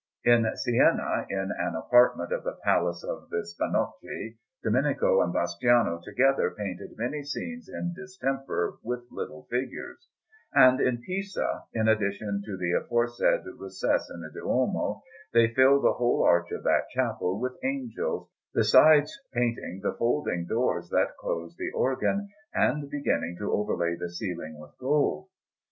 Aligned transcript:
In 0.23 0.47
Siena, 0.57 1.27
in 1.29 1.51
an 1.59 1.75
apartment 1.75 2.31
of 2.31 2.43
the 2.43 2.57
Palace 2.63 3.03
of 3.03 3.29
the 3.29 3.45
Spannocchi, 3.45 4.39
Domenico 4.63 5.21
and 5.21 5.31
Bastiano 5.31 6.01
together 6.03 6.49
painted 6.57 6.95
many 6.97 7.21
scenes 7.21 7.69
in 7.69 7.93
distemper, 7.95 8.79
with 8.81 9.03
little 9.11 9.43
figures; 9.51 10.09
and 10.55 10.81
in 10.81 11.03
Pisa, 11.03 11.65
in 11.73 11.87
addition 11.87 12.41
to 12.43 12.57
the 12.57 12.71
aforesaid 12.71 13.41
recess 13.59 14.09
in 14.11 14.21
the 14.21 14.31
Duomo, 14.33 15.03
they 15.33 15.53
filled 15.53 15.83
the 15.83 15.93
whole 15.93 16.23
arch 16.23 16.49
of 16.51 16.63
that 16.63 16.87
chapel 16.95 17.39
with 17.39 17.59
angels, 17.63 18.27
besides 18.55 19.15
painting 19.33 19.81
the 19.83 19.93
folding 19.93 20.47
doors 20.47 20.89
that 20.89 21.15
close 21.19 21.55
the 21.57 21.69
organ, 21.75 22.27
and 22.55 22.89
beginning 22.89 23.35
to 23.37 23.51
overlay 23.53 23.95
the 23.99 24.09
ceiling 24.09 24.57
with 24.59 24.71
gold. 24.79 25.27